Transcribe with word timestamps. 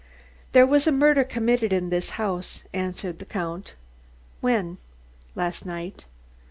"There 0.53 0.65
was 0.65 0.87
a 0.87 0.91
murder 0.91 1.23
committed 1.23 1.71
in 1.71 1.91
this 1.91 2.09
house," 2.17 2.63
answered 2.73 3.19
the 3.19 3.25
Count. 3.25 3.75
"When?" 4.39 4.79
"Last 5.35 5.63
night." 5.63 6.05